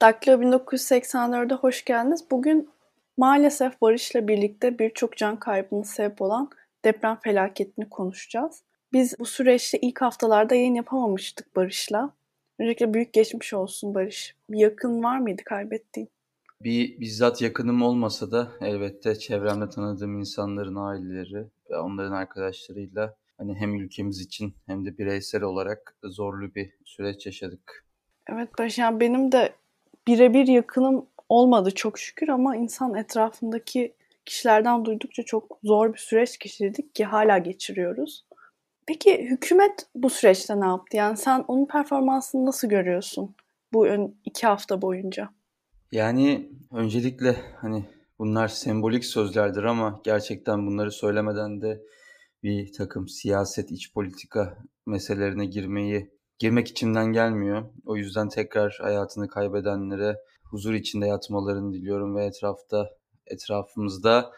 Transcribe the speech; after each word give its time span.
Daktilo 0.00 0.34
1984'e 0.34 1.54
hoş 1.54 1.84
geldiniz. 1.84 2.24
Bugün 2.30 2.70
maalesef 3.16 3.80
barışla 3.80 4.28
birlikte 4.28 4.78
birçok 4.78 5.16
can 5.16 5.38
kaybına 5.38 5.84
sebep 5.84 6.22
olan 6.22 6.50
deprem 6.84 7.18
felaketini 7.24 7.88
konuşacağız. 7.88 8.62
Biz 8.92 9.18
bu 9.18 9.24
süreçte 9.24 9.78
ilk 9.78 10.02
haftalarda 10.02 10.54
yayın 10.54 10.74
yapamamıştık 10.74 11.56
Barış'la. 11.56 12.14
Öncelikle 12.58 12.94
büyük 12.94 13.12
geçmiş 13.12 13.54
olsun 13.54 13.94
Barış. 13.94 14.36
Bir 14.50 14.58
yakın 14.58 15.02
var 15.02 15.18
mıydı 15.18 15.42
kaybettiğin? 15.44 16.08
Bir 16.60 17.00
bizzat 17.00 17.42
yakınım 17.42 17.82
olmasa 17.82 18.30
da 18.30 18.48
elbette 18.60 19.18
çevremde 19.18 19.68
tanıdığım 19.68 20.18
insanların 20.18 20.76
aileleri 20.76 21.46
ve 21.70 21.78
onların 21.78 22.12
arkadaşlarıyla 22.12 23.16
hani 23.38 23.54
hem 23.54 23.74
ülkemiz 23.74 24.20
için 24.20 24.54
hem 24.66 24.86
de 24.86 24.98
bireysel 24.98 25.42
olarak 25.42 25.96
zorlu 26.04 26.54
bir 26.54 26.70
süreç 26.84 27.26
yaşadık. 27.26 27.84
Evet 28.28 28.58
Barış 28.58 28.78
yani 28.78 29.00
benim 29.00 29.32
de 29.32 29.52
birebir 30.08 30.46
yakınım 30.46 31.06
olmadı 31.28 31.70
çok 31.70 31.98
şükür 31.98 32.28
ama 32.28 32.56
insan 32.56 32.94
etrafındaki 32.94 33.94
kişilerden 34.26 34.84
duydukça 34.84 35.22
çok 35.22 35.58
zor 35.64 35.92
bir 35.92 35.98
süreç 35.98 36.38
geçirdik 36.38 36.94
ki 36.94 37.04
hala 37.04 37.38
geçiriyoruz. 37.38 38.24
Peki 38.86 39.30
hükümet 39.30 39.86
bu 39.94 40.10
süreçte 40.10 40.60
ne 40.60 40.66
yaptı? 40.66 40.96
Yani 40.96 41.16
sen 41.16 41.44
onun 41.48 41.66
performansını 41.66 42.46
nasıl 42.46 42.68
görüyorsun 42.68 43.34
bu 43.72 43.86
iki 44.24 44.46
hafta 44.46 44.82
boyunca? 44.82 45.30
Yani 45.92 46.50
öncelikle 46.72 47.36
hani 47.56 47.84
bunlar 48.18 48.48
sembolik 48.48 49.04
sözlerdir 49.04 49.62
ama 49.62 50.00
gerçekten 50.04 50.66
bunları 50.66 50.92
söylemeden 50.92 51.62
de 51.62 51.82
bir 52.42 52.72
takım 52.72 53.08
siyaset, 53.08 53.70
iç 53.70 53.94
politika 53.94 54.58
meselelerine 54.86 55.46
girmeyi 55.46 56.10
girmek 56.40 56.68
içimden 56.68 57.12
gelmiyor. 57.12 57.64
O 57.86 57.96
yüzden 57.96 58.28
tekrar 58.28 58.78
hayatını 58.82 59.28
kaybedenlere 59.28 60.16
huzur 60.44 60.74
içinde 60.74 61.06
yatmalarını 61.06 61.72
diliyorum 61.72 62.16
ve 62.16 62.24
etrafta 62.24 62.90
etrafımızda 63.26 64.32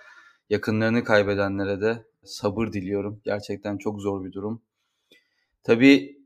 yakınlarını 0.51 1.05
kaybedenlere 1.05 1.81
de 1.81 2.05
sabır 2.25 2.73
diliyorum. 2.73 3.21
Gerçekten 3.25 3.79
çok 3.79 4.01
zor 4.01 4.25
bir 4.25 4.33
durum. 4.33 4.63
Tabii 5.63 6.19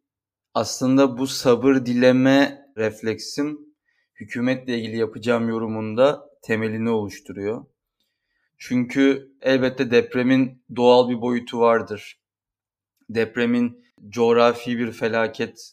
aslında 0.54 1.18
bu 1.18 1.26
sabır 1.26 1.74
dileme 1.86 2.66
refleksim 2.76 3.58
hükümetle 4.14 4.78
ilgili 4.78 4.96
yapacağım 4.96 5.48
yorumunda 5.48 6.30
temelini 6.42 6.90
oluşturuyor. 6.90 7.64
Çünkü 8.58 9.32
elbette 9.40 9.90
depremin 9.90 10.62
doğal 10.76 11.08
bir 11.08 11.20
boyutu 11.20 11.60
vardır. 11.60 12.20
Depremin 13.10 13.85
coğrafi 14.08 14.78
bir 14.78 14.92
felaket 14.92 15.72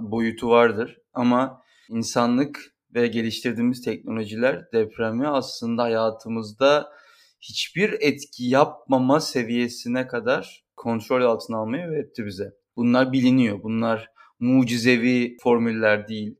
boyutu 0.00 0.50
vardır. 0.50 0.98
Ama 1.14 1.62
insanlık 1.88 2.76
ve 2.94 3.06
geliştirdiğimiz 3.06 3.82
teknolojiler 3.82 4.72
depremi 4.72 5.28
aslında 5.28 5.82
hayatımızda 5.82 6.92
hiçbir 7.40 7.96
etki 8.00 8.44
yapmama 8.44 9.20
seviyesine 9.20 10.06
kadar 10.06 10.64
kontrol 10.76 11.22
altına 11.22 11.56
almayı 11.56 11.86
öğretti 11.86 12.26
bize. 12.26 12.52
Bunlar 12.76 13.12
biliniyor. 13.12 13.62
Bunlar 13.62 14.10
mucizevi 14.40 15.36
formüller 15.42 16.08
değil. 16.08 16.36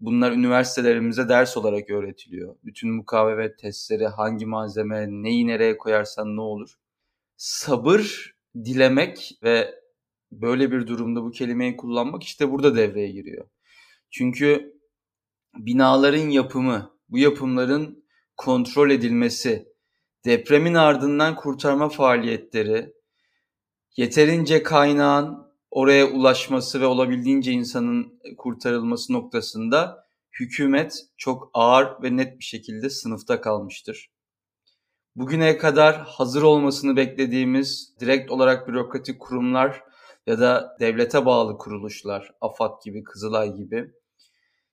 Bunlar 0.00 0.32
üniversitelerimize 0.32 1.28
ders 1.28 1.56
olarak 1.56 1.90
öğretiliyor. 1.90 2.56
Bütün 2.64 2.90
mukavemet 2.90 3.58
testleri, 3.58 4.06
hangi 4.06 4.46
malzeme, 4.46 5.06
neyi 5.08 5.46
nereye 5.46 5.78
koyarsan 5.78 6.36
ne 6.36 6.40
olur. 6.40 6.78
Sabır 7.36 8.34
dilemek 8.64 9.38
ve 9.42 9.81
böyle 10.32 10.72
bir 10.72 10.86
durumda 10.86 11.22
bu 11.22 11.30
kelimeyi 11.30 11.76
kullanmak 11.76 12.22
işte 12.22 12.50
burada 12.50 12.76
devreye 12.76 13.08
giriyor. 13.08 13.48
Çünkü 14.10 14.72
binaların 15.54 16.28
yapımı, 16.28 16.90
bu 17.08 17.18
yapımların 17.18 18.04
kontrol 18.36 18.90
edilmesi, 18.90 19.68
depremin 20.24 20.74
ardından 20.74 21.36
kurtarma 21.36 21.88
faaliyetleri, 21.88 22.92
yeterince 23.96 24.62
kaynağın 24.62 25.52
oraya 25.70 26.06
ulaşması 26.06 26.80
ve 26.80 26.86
olabildiğince 26.86 27.52
insanın 27.52 28.20
kurtarılması 28.38 29.12
noktasında 29.12 30.06
hükümet 30.40 31.06
çok 31.16 31.50
ağır 31.54 32.02
ve 32.02 32.16
net 32.16 32.38
bir 32.38 32.44
şekilde 32.44 32.90
sınıfta 32.90 33.40
kalmıştır. 33.40 34.10
Bugüne 35.16 35.58
kadar 35.58 35.96
hazır 36.06 36.42
olmasını 36.42 36.96
beklediğimiz 36.96 37.94
direkt 38.00 38.30
olarak 38.30 38.68
bürokratik 38.68 39.20
kurumlar 39.20 39.82
ya 40.26 40.40
da 40.40 40.76
devlete 40.80 41.26
bağlı 41.26 41.58
kuruluşlar, 41.58 42.34
AFAD 42.40 42.84
gibi, 42.84 43.04
Kızılay 43.04 43.54
gibi 43.54 43.90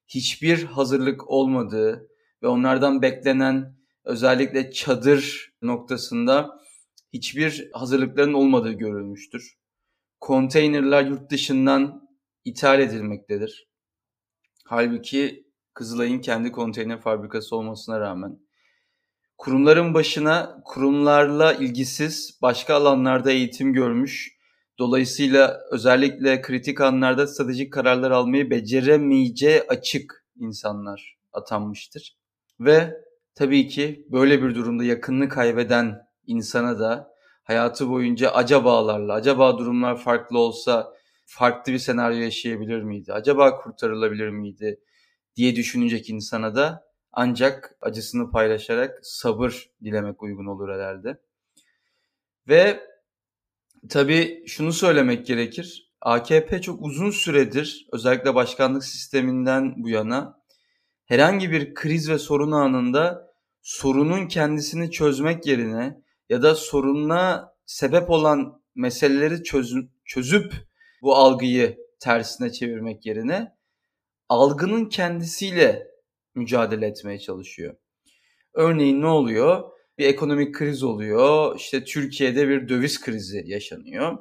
hiçbir 0.08 0.64
hazırlık 0.64 1.30
olmadığı 1.30 2.10
ve 2.44 2.48
onlardan 2.48 3.02
beklenen 3.02 3.76
özellikle 4.04 4.72
çadır 4.72 5.54
noktasında 5.62 6.60
hiçbir 7.14 7.70
hazırlıkların 7.74 8.34
olmadığı 8.34 8.72
görülmüştür. 8.72 9.58
Konteynerler 10.20 11.06
yurt 11.06 11.32
dışından 11.32 12.10
ithal 12.46 12.80
edilmektedir. 12.80 13.70
Halbuki 14.66 15.50
Kızılay'ın 15.74 16.20
kendi 16.20 16.52
konteyner 16.52 17.02
fabrikası 17.02 17.56
olmasına 17.56 18.00
rağmen 18.00 18.40
kurumların 19.38 19.94
başına 19.94 20.62
kurumlarla 20.66 21.54
ilgisiz 21.54 22.40
başka 22.42 22.76
alanlarda 22.76 23.32
eğitim 23.32 23.74
görmüş 23.74 24.39
Dolayısıyla 24.80 25.60
özellikle 25.72 26.42
kritik 26.42 26.82
anlarda 26.82 27.28
stratejik 27.28 27.74
kararlar 27.74 28.12
almayı 28.12 28.50
beceremeyeceği 28.50 29.62
açık 29.68 30.26
insanlar 30.36 31.18
atanmıştır. 31.34 32.18
Ve 32.60 32.94
tabii 33.36 33.68
ki 33.68 34.08
böyle 34.12 34.44
bir 34.44 34.56
durumda 34.56 34.84
yakınını 34.84 35.30
kaybeden 35.30 36.02
insana 36.28 36.80
da 36.80 37.14
hayatı 37.44 37.90
boyunca 37.90 38.32
acabalarla, 38.32 39.14
acaba 39.14 39.58
durumlar 39.58 39.98
farklı 39.98 40.40
olsa 40.40 40.94
farklı 41.26 41.74
bir 41.74 41.78
senaryo 41.80 42.18
yaşayabilir 42.18 42.84
miydi? 42.84 43.14
Acaba 43.14 43.62
kurtarılabilir 43.62 44.30
miydi? 44.30 44.80
diye 45.36 45.56
düşünecek 45.56 46.10
insana 46.10 46.56
da 46.56 46.84
ancak 47.12 47.78
acısını 47.82 48.32
paylaşarak 48.32 49.00
sabır 49.02 49.72
dilemek 49.84 50.24
uygun 50.24 50.46
olur 50.46 50.70
herhalde. 50.70 51.22
Ve 52.48 52.89
Tabii 53.90 54.44
şunu 54.48 54.74
söylemek 54.74 55.26
gerekir. 55.26 55.92
AKP 56.02 56.62
çok 56.62 56.82
uzun 56.82 57.12
süredir 57.12 57.88
özellikle 57.92 58.36
başkanlık 58.36 58.84
sisteminden 58.84 59.74
bu 59.78 59.90
yana 59.90 60.40
herhangi 61.06 61.52
bir 61.52 61.74
kriz 61.74 62.10
ve 62.10 62.18
sorun 62.18 62.52
anında 62.52 63.34
sorunun 63.62 64.28
kendisini 64.28 64.92
çözmek 64.92 65.46
yerine 65.46 66.02
ya 66.30 66.42
da 66.42 66.56
sorununa 66.56 67.54
sebep 67.66 68.10
olan 68.10 68.62
meseleleri 68.76 69.44
çözüp, 69.44 69.90
çözüp 70.06 70.54
bu 71.02 71.16
algıyı 71.16 71.78
tersine 72.00 72.52
çevirmek 72.52 73.06
yerine 73.06 73.56
algının 74.30 74.86
kendisiyle 74.86 75.88
mücadele 76.36 76.88
etmeye 76.88 77.20
çalışıyor. 77.20 77.76
Örneğin 78.54 79.02
ne 79.02 79.08
oluyor? 79.08 79.72
Bir 80.00 80.06
ekonomik 80.06 80.56
kriz 80.56 80.84
oluyor. 80.84 81.56
İşte 81.56 81.84
Türkiye'de 81.84 82.50
bir 82.50 82.70
döviz 82.70 83.02
krizi 83.02 83.44
yaşanıyor. 83.46 84.18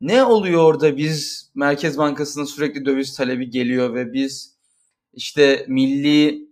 Ne 0.00 0.24
oluyor 0.24 0.62
orada 0.62 0.96
biz 0.96 1.50
Merkez 1.54 1.98
Bankası'nın 1.98 2.44
sürekli 2.44 2.86
döviz 2.86 3.16
talebi 3.16 3.50
geliyor 3.50 3.94
ve 3.94 4.12
biz 4.12 4.56
işte 5.12 5.64
milli 5.68 6.48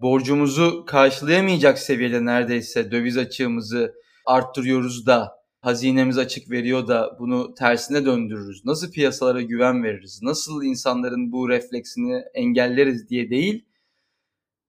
borcumuzu 0.00 0.84
karşılayamayacak 0.86 1.78
seviyede 1.78 2.24
neredeyse 2.24 2.90
döviz 2.90 3.16
açığımızı 3.18 3.94
arttırıyoruz 4.26 5.06
da 5.06 5.32
hazinemiz 5.60 6.18
açık 6.18 6.50
veriyor 6.50 6.88
da 6.88 7.16
bunu 7.18 7.54
tersine 7.54 8.04
döndürürüz. 8.04 8.64
Nasıl 8.64 8.92
piyasalara 8.92 9.42
güven 9.42 9.82
veririz? 9.84 10.22
Nasıl 10.22 10.62
insanların 10.62 11.32
bu 11.32 11.48
refleksini 11.48 12.22
engelleriz 12.34 13.08
diye 13.08 13.30
değil 13.30 13.64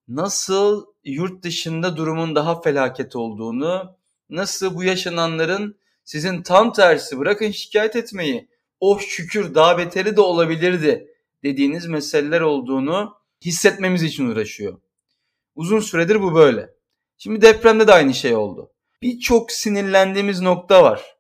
nasıl 0.08 0.86
yurt 1.04 1.44
dışında 1.44 1.98
durumun 1.98 2.36
daha 2.36 2.62
felaket 2.62 3.16
olduğunu, 3.16 3.98
nasıl 4.30 4.76
bu 4.76 4.84
yaşananların 4.84 5.80
sizin 6.04 6.42
tam 6.42 6.74
tersi 6.74 7.20
bırakın 7.20 7.52
şikayet 7.52 7.96
etmeyi, 7.96 8.48
oh 8.80 9.00
şükür 9.00 9.56
daha 9.56 9.78
beteri 9.78 10.16
de 10.16 10.22
olabilirdi 10.22 11.08
dediğiniz 11.44 11.88
meseleler 11.88 12.42
olduğunu 12.42 13.18
hissetmemiz 13.46 14.04
için 14.04 14.28
uğraşıyor. 14.28 14.82
Uzun 15.56 15.80
süredir 15.80 16.22
bu 16.22 16.36
böyle. 16.36 16.70
Şimdi 17.18 17.42
depremde 17.42 17.88
de 17.88 17.94
aynı 17.94 18.14
şey 18.14 18.36
oldu. 18.36 18.72
Birçok 19.02 19.52
sinirlendiğimiz 19.52 20.42
nokta 20.42 20.84
var. 20.84 21.16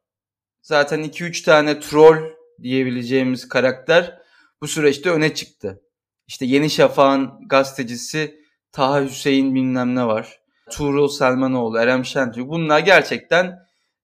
Zaten 0.62 1.04
2-3 1.04 1.44
tane 1.44 1.80
troll 1.80 2.32
diyebileceğimiz 2.64 3.48
karakter 3.48 4.22
bu 4.62 4.68
süreçte 4.68 5.10
öne 5.10 5.34
çıktı. 5.34 5.82
İşte 6.28 6.46
Yeni 6.46 6.70
Şafak'ın 6.70 7.48
gazetecisi 7.48 8.41
Taha 8.72 9.04
Hüseyin 9.04 9.56
bilmem 9.56 9.96
ne 9.96 10.08
var. 10.08 10.40
Tuğrul 10.72 11.08
Selmanoğlu, 11.08 11.78
Erem 11.78 12.06
Şentürk. 12.06 12.48
Bunlar 12.48 12.80
gerçekten 12.80 13.60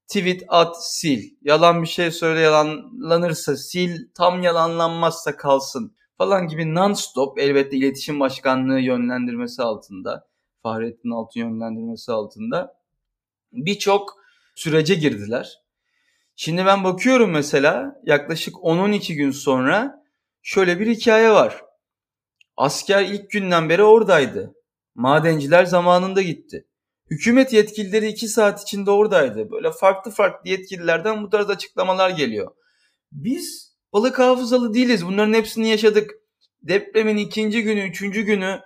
tweet 0.08 0.44
at 0.48 0.86
sil. 0.96 1.22
Yalan 1.42 1.82
bir 1.82 1.88
şey 1.88 2.12
söyle 2.12 2.40
yalanlanırsa 2.40 3.58
sil. 3.68 3.94
Tam 4.16 4.42
yalanlanmazsa 4.42 5.38
kalsın. 5.38 5.98
falan 6.18 6.48
gibi 6.48 6.62
non-stop 6.62 7.40
elbette 7.40 7.78
iletişim 7.78 8.20
başkanlığı 8.20 8.80
yönlendirmesi 8.80 9.62
altında, 9.62 10.28
Fahrettin 10.64 11.10
Altun 11.12 11.40
yönlendirmesi 11.40 12.12
altında 12.12 12.78
birçok 13.52 14.18
sürece 14.56 14.96
girdiler. 14.96 15.62
Şimdi 16.36 16.66
ben 16.66 16.84
bakıyorum 16.84 17.32
mesela 17.32 18.02
yaklaşık 18.04 18.56
10-12 18.56 19.14
gün 19.14 19.32
sonra 19.32 20.04
şöyle 20.42 20.80
bir 20.80 20.88
hikaye 20.88 21.32
var. 21.32 21.62
Asker 22.58 23.02
ilk 23.02 23.30
günden 23.30 23.70
beri 23.70 23.84
oradaydı. 23.84 24.57
Madenciler 24.98 25.66
zamanında 25.66 26.22
gitti. 26.22 26.66
Hükümet 27.12 27.54
yetkilileri 27.54 28.08
2 28.08 28.28
saat 28.28 28.62
içinde 28.62 28.92
oradaydı. 28.92 29.52
Böyle 29.52 29.72
farklı 29.72 30.12
farklı 30.12 30.50
yetkililerden 30.50 31.24
bu 31.24 31.30
tarz 31.30 31.50
açıklamalar 31.50 32.10
geliyor. 32.10 32.52
Biz 33.12 33.76
balık 33.94 34.20
hafızalı 34.20 34.74
değiliz. 34.74 35.06
Bunların 35.06 35.34
hepsini 35.34 35.70
yaşadık. 35.70 36.12
Depremin 36.62 37.18
ikinci 37.18 37.64
günü, 37.64 37.90
üçüncü 37.90 38.22
günü 38.22 38.60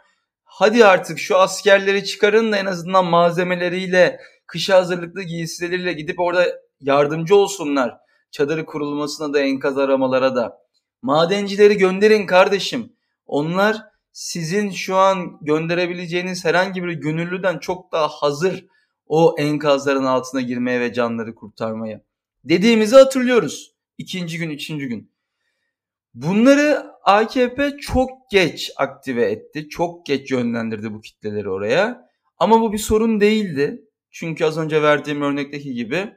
hadi 0.44 0.86
artık 0.86 1.19
şu 1.19 1.38
askerleri 1.38 2.06
çıkarın 2.06 2.51
da 2.51 2.57
en 2.57 2.66
azından 2.66 3.06
malzemeleriyle, 3.06 4.19
kışa 4.48 4.77
hazırlıklı 4.77 5.24
giysileriyle 5.24 5.94
gidip 5.94 6.19
orada 6.19 6.48
yardımcı 6.80 7.36
olsunlar. 7.36 7.98
Çadırı 8.31 8.66
kurulmasına 8.66 9.34
da 9.34 9.39
enkaz 9.39 9.77
aramalara 9.77 10.36
da. 10.36 10.57
Madencileri 11.01 11.77
gönderin 11.77 12.25
kardeşim. 12.25 12.94
Onlar 13.25 13.91
sizin 14.12 14.69
şu 14.69 14.96
an 14.96 15.38
gönderebileceğiniz 15.42 16.46
herhangi 16.46 16.84
bir 16.84 16.92
gönüllüden 16.92 17.60
çok 17.60 17.92
daha 17.92 18.08
hazır 18.08 18.66
o 19.06 19.36
enkazların 19.38 20.04
altına 20.04 20.42
girmeye 20.42 20.80
ve 20.80 20.94
canları 20.94 21.36
kurtarmaya. 21.36 22.02
Dediğimizi 22.44 22.96
hatırlıyoruz. 22.96 23.75
İkinci 23.98 24.38
gün, 24.38 24.50
üçüncü 24.50 24.88
gün. 24.88 25.12
Bunları 26.13 26.86
AKP 27.04 27.78
çok 27.78 28.10
geç 28.31 28.72
aktive 28.78 29.31
etti. 29.31 29.69
Çok 29.69 30.06
geç 30.06 30.31
yönlendirdi 30.31 30.94
bu 30.94 31.02
kitleleri 31.02 31.50
oraya. 31.50 32.10
Ama 32.38 32.62
bu 32.62 32.74
bir 32.74 32.78
sorun 32.78 33.19
değildi. 33.19 33.81
Çünkü 34.12 34.46
az 34.46 34.58
önce 34.58 34.81
verdiğim 34.81 35.22
örnekteki 35.22 35.74
gibi 35.74 36.13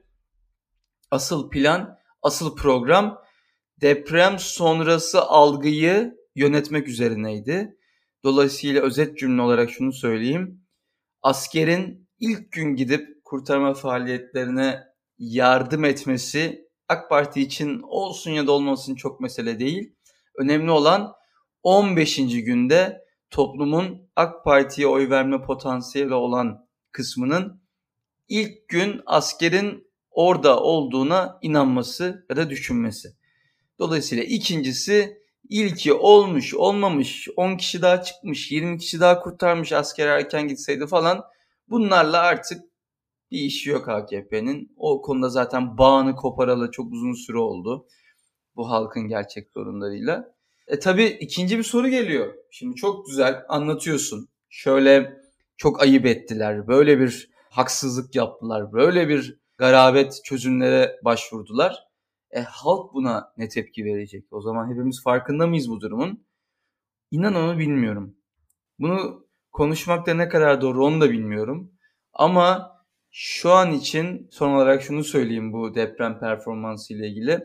asıl 1.11 1.51
plan, 1.51 1.99
asıl 2.23 2.57
program 2.57 3.19
deprem 3.81 4.39
sonrası 4.39 5.23
algıyı 5.23 6.15
yönetmek 6.35 6.89
üzerineydi. 6.89 7.77
Dolayısıyla 8.25 8.83
özet 8.83 9.19
cümle 9.19 9.43
olarak 9.43 9.71
şunu 9.71 9.93
söyleyeyim. 9.93 10.61
Askerin 11.23 12.09
ilk 12.21 12.53
gün 12.53 12.77
gidip 12.77 13.25
kurtarma 13.25 13.75
faaliyetlerine 13.75 14.81
yardım 15.19 15.85
etmesi 15.85 16.69
AK 16.89 17.11
Parti 17.11 17.41
için 17.41 17.81
olsun 17.83 18.31
ya 18.31 18.47
da 18.47 18.53
olmasın 18.53 18.95
çok 18.95 19.21
mesele 19.21 19.59
değil. 19.59 19.95
Önemli 20.35 20.71
olan 20.71 21.13
15. 21.63 22.17
günde 22.17 23.05
toplumun 23.31 24.11
AK 24.17 24.45
Parti'ye 24.45 24.87
oy 24.87 25.11
verme 25.11 25.43
potansiyeli 25.43 26.15
olan 26.15 26.69
kısmının 26.93 27.63
ilk 28.29 28.69
gün 28.69 29.01
askerin 29.07 29.91
orada 30.11 30.61
olduğuna 30.61 31.39
inanması 31.43 32.27
ya 32.31 32.37
da 32.37 32.51
düşünmesi. 32.51 33.09
Dolayısıyla 33.79 34.25
ikincisi 34.25 35.24
ilki 35.49 35.93
olmuş 35.93 36.55
olmamış 36.55 37.29
10 37.37 37.57
kişi 37.57 37.83
daha 37.83 38.03
çıkmış 38.03 38.53
20 38.53 38.79
kişi 38.79 39.01
daha 39.01 39.21
kurtarmış 39.21 39.73
asker 39.73 40.09
erken 40.09 40.49
gitseydi 40.49 40.87
falan 40.87 41.25
bunlarla 41.69 42.19
artık 42.19 42.63
bir 43.31 43.39
işi 43.39 43.71
yok 43.71 43.89
AKP'nin. 43.89 44.75
O 44.77 45.03
konuda 45.03 45.29
zaten 45.29 45.79
bağını 45.79 46.17
koparalı 46.17 46.71
çok 46.71 46.93
uzun 46.93 47.15
süre 47.15 47.39
oldu 47.39 47.87
bu 48.57 48.71
halkın 48.71 49.09
gerçek 49.09 49.49
sorunlarıyla. 49.55 50.35
E 50.67 50.79
tabi 50.79 51.05
ikinci 51.05 51.59
bir 51.59 51.63
soru 51.63 51.89
geliyor. 51.89 52.35
Şimdi 52.51 52.77
çok 52.77 53.07
güzel 53.07 53.43
anlatıyorsun. 53.49 54.29
Şöyle 54.49 55.17
çok 55.57 55.83
ayıp 55.83 56.07
ettiler. 56.07 56.69
Böyle 56.69 57.01
bir 57.01 57.31
haksızlık 57.51 58.15
yaptılar. 58.15 58.73
Böyle 58.73 59.09
bir 59.09 59.39
garabet 59.59 60.21
çözümlere 60.25 60.97
başvurdular. 61.05 61.85
E, 62.35 62.41
halk 62.43 62.95
buna 62.95 63.33
ne 63.37 63.49
tepki 63.49 63.85
verecek? 63.85 64.25
O 64.31 64.41
zaman 64.41 64.71
hepimiz 64.71 65.03
farkında 65.03 65.47
mıyız 65.47 65.71
bu 65.71 65.81
durumun? 65.81 66.27
İnan 67.11 67.35
onu 67.35 67.59
bilmiyorum. 67.59 68.17
Bunu 68.79 69.27
konuşmakta 69.53 70.15
ne 70.15 70.29
kadar 70.29 70.61
doğru 70.61 70.85
onu 70.85 71.01
da 71.01 71.11
bilmiyorum. 71.11 71.73
Ama 72.13 72.75
şu 73.11 73.51
an 73.51 73.73
için 73.73 74.29
son 74.33 74.51
olarak 74.51 74.83
şunu 74.83 75.05
söyleyeyim 75.05 75.53
bu 75.53 75.75
deprem 75.75 76.21
performansı 76.21 76.95
ile 76.95 77.09
ilgili. 77.09 77.41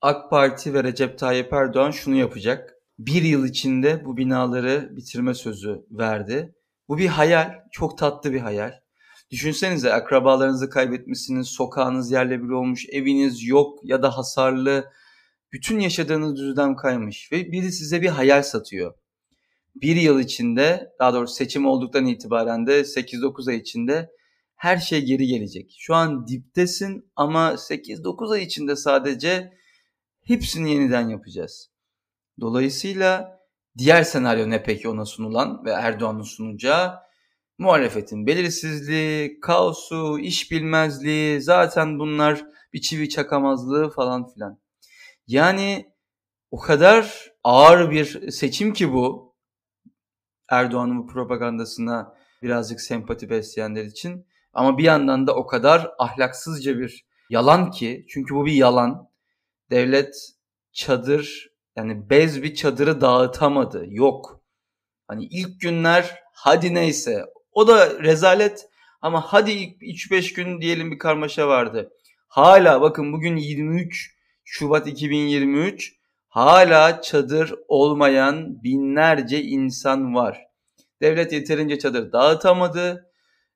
AK 0.00 0.30
Parti 0.30 0.74
ve 0.74 0.84
Recep 0.84 1.18
Tayyip 1.18 1.52
Erdoğan 1.52 1.90
şunu 1.90 2.14
yapacak. 2.14 2.74
Bir 2.98 3.22
yıl 3.22 3.44
içinde 3.44 4.04
bu 4.04 4.16
binaları 4.16 4.96
bitirme 4.96 5.34
sözü 5.34 5.86
verdi. 5.90 6.54
Bu 6.88 6.98
bir 6.98 7.06
hayal, 7.06 7.54
çok 7.72 7.98
tatlı 7.98 8.32
bir 8.32 8.40
hayal. 8.40 8.72
Düşünsenize 9.30 9.92
akrabalarınızı 9.92 10.70
kaybetmişsiniz, 10.70 11.48
sokağınız 11.48 12.10
yerle 12.10 12.42
bir 12.42 12.48
olmuş, 12.48 12.86
eviniz 12.92 13.44
yok 13.44 13.78
ya 13.82 14.02
da 14.02 14.16
hasarlı. 14.16 14.92
Bütün 15.52 15.78
yaşadığınız 15.80 16.36
düzlem 16.36 16.76
kaymış 16.76 17.32
ve 17.32 17.52
biri 17.52 17.72
size 17.72 18.02
bir 18.02 18.08
hayal 18.08 18.42
satıyor. 18.42 18.94
Bir 19.74 19.96
yıl 19.96 20.20
içinde, 20.20 20.92
daha 20.98 21.14
doğrusu 21.14 21.34
seçim 21.34 21.66
olduktan 21.66 22.06
itibaren 22.06 22.66
de 22.66 22.80
8-9 22.80 23.50
ay 23.50 23.56
içinde 23.56 24.10
her 24.56 24.76
şey 24.76 25.04
geri 25.04 25.26
gelecek. 25.26 25.76
Şu 25.78 25.94
an 25.94 26.26
diptesin 26.26 27.12
ama 27.16 27.52
8-9 27.52 28.34
ay 28.34 28.42
içinde 28.42 28.76
sadece 28.76 29.52
hepsini 30.22 30.70
yeniden 30.72 31.08
yapacağız. 31.08 31.70
Dolayısıyla 32.40 33.40
diğer 33.78 34.02
senaryo 34.02 34.50
ne 34.50 34.62
peki 34.62 34.88
ona 34.88 35.04
sunulan 35.04 35.64
ve 35.64 35.70
Erdoğan'ın 35.70 36.22
sunacağı? 36.22 37.05
Muhalefetin 37.58 38.26
belirsizliği, 38.26 39.40
kaosu, 39.40 40.18
iş 40.18 40.50
bilmezliği, 40.50 41.40
zaten 41.40 41.98
bunlar 41.98 42.44
bir 42.72 42.80
çivi 42.80 43.08
çakamazlığı 43.08 43.90
falan 43.90 44.28
filan. 44.34 44.60
Yani 45.26 45.92
o 46.50 46.58
kadar 46.58 47.32
ağır 47.44 47.90
bir 47.90 48.30
seçim 48.30 48.72
ki 48.72 48.92
bu 48.92 49.34
Erdoğan'ın 50.50 50.98
bu 50.98 51.06
propagandasına 51.06 52.14
birazcık 52.42 52.80
sempati 52.80 53.30
besleyenler 53.30 53.84
için. 53.84 54.26
Ama 54.52 54.78
bir 54.78 54.84
yandan 54.84 55.26
da 55.26 55.34
o 55.34 55.46
kadar 55.46 55.90
ahlaksızca 55.98 56.78
bir 56.78 57.06
yalan 57.30 57.70
ki 57.70 58.06
çünkü 58.08 58.34
bu 58.34 58.46
bir 58.46 58.52
yalan. 58.52 59.10
Devlet 59.70 60.14
çadır 60.72 61.50
yani 61.76 62.10
bez 62.10 62.42
bir 62.42 62.54
çadırı 62.54 63.00
dağıtamadı. 63.00 63.84
Yok. 63.88 64.40
Hani 65.08 65.24
ilk 65.24 65.60
günler 65.60 66.18
hadi 66.32 66.74
neyse 66.74 67.24
o 67.56 67.68
da 67.68 68.02
rezalet 68.02 68.68
ama 69.02 69.20
hadi 69.20 69.50
3-5 69.50 70.34
gün 70.34 70.60
diyelim 70.60 70.90
bir 70.90 70.98
karmaşa 70.98 71.48
vardı. 71.48 71.92
Hala 72.28 72.80
bakın 72.80 73.12
bugün 73.12 73.36
23 73.36 74.16
Şubat 74.44 74.86
2023 74.86 75.94
hala 76.28 77.02
çadır 77.02 77.54
olmayan 77.68 78.62
binlerce 78.62 79.42
insan 79.42 80.14
var. 80.14 80.46
Devlet 81.02 81.32
yeterince 81.32 81.78
çadır 81.78 82.12
dağıtamadı 82.12 83.10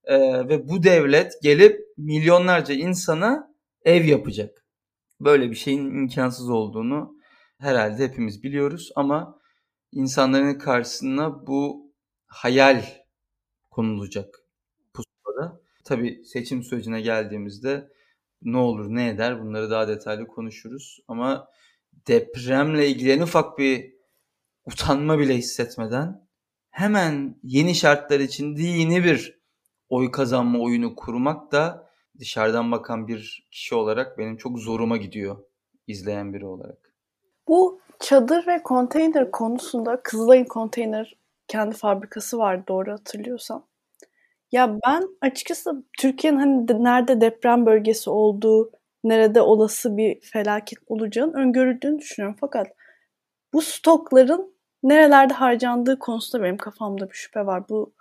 ee, 0.05 0.19
ve 0.49 0.69
bu 0.69 0.83
devlet 0.83 1.43
gelip 1.43 1.81
milyonlarca 1.97 2.75
insana 2.75 3.55
ev 3.85 4.05
yapacak. 4.05 4.65
Böyle 5.21 5.51
bir 5.51 5.57
şeyin 5.57 5.85
imkansız 5.85 6.51
olduğunu 6.51 7.15
herhalde 7.59 8.05
hepimiz 8.05 8.43
biliyoruz 8.43 8.91
ama 8.97 9.39
insanların 9.93 10.59
karşısına 10.59 11.47
bu 11.47 11.93
hayal 12.27 12.83
konulacak 13.71 14.45
pusulada. 14.95 15.61
Tabii 15.85 16.25
seçim 16.25 16.63
sürecine 16.63 17.01
geldiğimizde 17.01 17.89
ne 18.43 18.57
olur 18.57 18.87
ne 18.89 19.09
eder 19.09 19.43
bunları 19.43 19.71
daha 19.71 19.89
detaylı 19.89 20.27
konuşuruz. 20.27 21.01
Ama 21.09 21.49
depremle 22.09 22.89
ilgili 22.89 23.13
en 23.13 23.21
ufak 23.21 23.59
bir 23.59 23.95
utanma 24.65 25.19
bile 25.19 25.37
hissetmeden 25.37 26.27
hemen 26.71 27.39
yeni 27.43 27.75
şartlar 27.75 28.21
içinde 28.21 28.63
yeni 28.63 29.05
bir 29.05 29.41
oy 29.89 30.11
kazanma 30.11 30.59
oyunu 30.59 30.95
kurmak 30.95 31.53
da 31.53 31.91
dışarıdan 32.19 32.73
bakan 32.73 33.09
bir 33.09 33.49
kişi 33.51 33.75
olarak 33.75 34.19
benim 34.19 34.37
çok 34.37 34.59
zoruma 34.59 34.97
gidiyor 34.97 35.37
izleyen 35.87 36.35
biri 36.35 36.47
olarak. 36.47 36.95
Bu 37.49 37.81
çadır 38.01 38.47
ve 38.47 38.63
konteyner 38.63 39.31
konusunda 39.31 40.03
Kızılay'ın 40.03 40.45
konteyner 40.45 41.17
kendi 41.51 41.77
fabrikası 41.77 42.39
var 42.39 42.67
doğru 42.69 42.93
hatırlıyorsam. 42.93 43.67
Ya 44.53 44.77
ben 44.87 45.09
açıkçası 45.21 45.85
Türkiye'nin 45.99 46.39
hani 46.39 46.85
nerede 46.85 47.21
deprem 47.21 47.67
bölgesi 47.67 48.11
olduğu, 48.11 48.71
nerede 49.05 49.41
olası 49.41 49.97
bir 49.97 50.21
felaket 50.21 50.79
olacağını 50.87 51.33
öngörüldüğünü 51.33 51.99
düşünüyorum. 51.99 52.37
Fakat 52.41 52.67
bu 53.53 53.63
stokların 53.63 54.55
nerelerde 54.83 55.35
harcandığı 55.35 55.99
konusunda 55.99 56.45
benim 56.45 56.57
kafamda 56.57 57.11
bir 57.11 57.15
şüphe 57.15 57.47
var. 57.47 57.69
Bu 57.69 57.93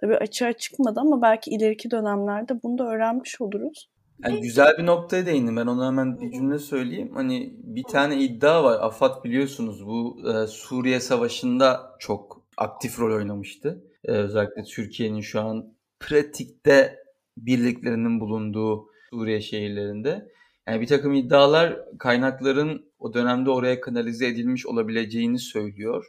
tabii 0.00 0.16
açığa 0.16 0.52
çıkmadı 0.52 1.00
ama 1.00 1.22
belki 1.22 1.50
ileriki 1.50 1.90
dönemlerde 1.90 2.62
bunu 2.62 2.78
da 2.78 2.84
öğrenmiş 2.84 3.40
oluruz. 3.40 3.90
Yani 4.24 4.40
güzel 4.40 4.78
bir 4.78 4.86
noktaya 4.86 5.26
değindim. 5.26 5.56
Ben 5.56 5.66
ona 5.66 5.86
hemen 5.86 6.20
bir 6.20 6.32
cümle 6.32 6.58
söyleyeyim. 6.58 7.10
Hani 7.14 7.54
bir 7.56 7.84
tane 7.84 8.16
iddia 8.16 8.64
var. 8.64 8.78
AFAD 8.80 9.24
biliyorsunuz 9.24 9.86
bu 9.86 10.18
e, 10.30 10.46
Suriye 10.46 11.00
Savaşı'nda 11.00 11.96
çok 11.98 12.43
aktif 12.56 13.00
rol 13.00 13.16
oynamıştı. 13.16 13.84
E, 14.04 14.12
özellikle 14.12 14.62
Türkiye'nin 14.62 15.20
şu 15.20 15.40
an 15.40 15.74
pratikte 16.00 16.98
birliklerinin 17.36 18.20
bulunduğu 18.20 18.88
Suriye 19.10 19.40
şehirlerinde. 19.40 20.28
Yani 20.68 20.80
bir 20.80 20.86
takım 20.86 21.14
iddialar 21.14 21.78
kaynakların 21.98 22.92
o 22.98 23.14
dönemde 23.14 23.50
oraya 23.50 23.80
kanalize 23.80 24.26
edilmiş 24.26 24.66
olabileceğini 24.66 25.38
söylüyor. 25.38 26.06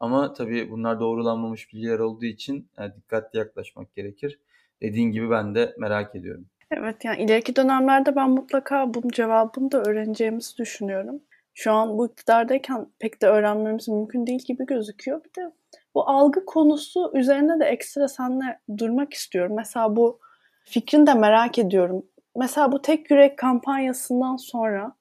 Ama 0.00 0.32
tabii 0.32 0.70
bunlar 0.70 1.00
doğrulanmamış 1.00 1.72
bilgiler 1.72 1.98
olduğu 1.98 2.24
için 2.24 2.68
yani 2.78 2.94
dikkatli 2.96 3.38
yaklaşmak 3.38 3.94
gerekir. 3.94 4.38
Dediğin 4.82 5.10
gibi 5.10 5.30
ben 5.30 5.54
de 5.54 5.74
merak 5.78 6.16
ediyorum. 6.16 6.46
Evet 6.70 7.04
yani 7.04 7.22
ileriki 7.22 7.56
dönemlerde 7.56 8.16
ben 8.16 8.30
mutlaka 8.30 8.94
bunun 8.94 9.08
cevabını 9.08 9.72
da 9.72 9.82
öğreneceğimizi 9.82 10.56
düşünüyorum. 10.58 11.20
Şu 11.54 11.72
an 11.72 11.98
bu 11.98 12.06
iktidardayken 12.06 12.86
pek 12.98 13.22
de 13.22 13.26
öğrenmemiz 13.26 13.88
mümkün 13.88 14.26
değil 14.26 14.44
gibi 14.46 14.66
gözüküyor. 14.66 15.24
Bir 15.24 15.42
de 15.42 15.52
bu 15.94 16.08
algı 16.08 16.46
konusu 16.46 17.10
üzerine 17.14 17.60
de 17.60 17.64
ekstra 17.64 18.08
seninle 18.08 18.60
durmak 18.78 19.14
istiyorum. 19.14 19.52
Mesela 19.56 19.96
bu 19.96 20.20
fikrini 20.64 21.06
de 21.06 21.14
merak 21.14 21.58
ediyorum. 21.58 22.06
Mesela 22.36 22.72
bu 22.72 22.82
tek 22.82 23.10
yürek 23.10 23.38
kampanyasından 23.38 24.36
sonra 24.36 24.96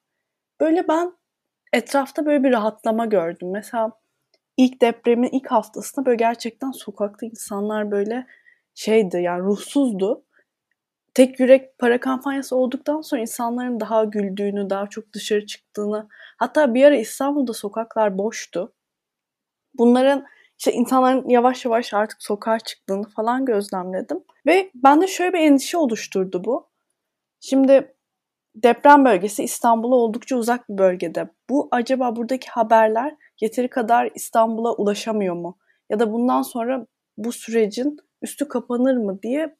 böyle 0.61 0.87
ben 0.87 1.13
etrafta 1.73 2.25
böyle 2.25 2.43
bir 2.43 2.51
rahatlama 2.51 3.05
gördüm. 3.05 3.51
Mesela 3.51 3.91
ilk 4.57 4.81
depremin 4.81 5.29
ilk 5.31 5.51
haftasında 5.51 6.05
böyle 6.05 6.17
gerçekten 6.17 6.71
sokakta 6.71 7.25
insanlar 7.25 7.91
böyle 7.91 8.27
şeydi 8.75 9.17
yani 9.17 9.41
ruhsuzdu. 9.41 10.25
Tek 11.13 11.39
yürek 11.39 11.79
para 11.79 11.99
kampanyası 11.99 12.55
olduktan 12.55 13.01
sonra 13.01 13.21
insanların 13.21 13.79
daha 13.79 14.03
güldüğünü, 14.03 14.69
daha 14.69 14.87
çok 14.87 15.13
dışarı 15.13 15.45
çıktığını, 15.45 16.07
hatta 16.37 16.73
bir 16.73 16.83
ara 16.83 16.95
İstanbul'da 16.95 17.53
sokaklar 17.53 18.17
boştu. 18.17 18.73
Bunların 19.77 20.25
işte 20.59 20.73
insanların 20.73 21.29
yavaş 21.29 21.65
yavaş 21.65 21.93
artık 21.93 22.23
sokağa 22.23 22.59
çıktığını 22.59 23.09
falan 23.09 23.45
gözlemledim. 23.45 24.23
Ve 24.45 24.71
bende 24.75 25.07
şöyle 25.07 25.33
bir 25.33 25.39
endişe 25.39 25.77
oluşturdu 25.77 26.43
bu. 26.43 26.69
Şimdi 27.39 27.95
deprem 28.55 29.05
bölgesi 29.05 29.43
İstanbul'a 29.43 29.95
oldukça 29.95 30.35
uzak 30.35 30.69
bir 30.69 30.77
bölgede. 30.77 31.29
Bu 31.49 31.67
acaba 31.71 32.15
buradaki 32.15 32.49
haberler 32.49 33.15
yeteri 33.41 33.69
kadar 33.69 34.09
İstanbul'a 34.15 34.75
ulaşamıyor 34.75 35.35
mu? 35.35 35.57
Ya 35.89 35.99
da 35.99 36.11
bundan 36.13 36.41
sonra 36.41 36.87
bu 37.17 37.31
sürecin 37.31 37.97
üstü 38.21 38.47
kapanır 38.47 38.97
mı 38.97 39.21
diye 39.23 39.55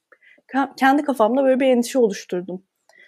kendi 0.77 1.03
kafamda 1.03 1.43
böyle 1.43 1.60
bir 1.60 1.67
endişe 1.67 2.00
oluşturdum. 2.00 2.63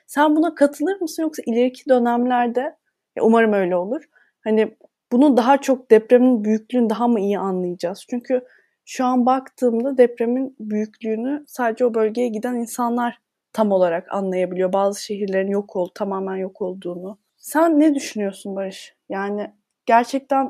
Sen 0.07 0.35
buna 0.35 0.55
katılır 0.55 1.01
mısın 1.01 1.23
yoksa 1.23 1.43
ileriki 1.45 1.89
dönemlerde 1.89 2.77
umarım 3.21 3.53
öyle 3.53 3.75
olur. 3.75 4.03
Hani 4.43 4.75
bunu 5.11 5.37
daha 5.37 5.61
çok 5.61 5.91
depremin 5.91 6.43
büyüklüğünü 6.43 6.89
daha 6.89 7.07
mı 7.07 7.19
iyi 7.19 7.39
anlayacağız? 7.39 8.05
Çünkü 8.09 8.45
şu 8.85 9.05
an 9.05 9.25
baktığımda 9.25 9.97
depremin 9.97 10.55
büyüklüğünü 10.59 11.43
sadece 11.47 11.85
o 11.85 11.93
bölgeye 11.93 12.27
giden 12.27 12.55
insanlar 12.55 13.21
tam 13.53 13.71
olarak 13.71 14.13
anlayabiliyor. 14.13 14.73
Bazı 14.73 15.03
şehirlerin 15.03 15.51
yok 15.51 15.75
ol, 15.75 15.89
tamamen 15.95 16.35
yok 16.35 16.61
olduğunu. 16.61 17.17
Sen 17.37 17.79
ne 17.79 17.95
düşünüyorsun 17.95 18.55
Barış? 18.55 18.95
Yani 19.09 19.53
gerçekten 19.85 20.49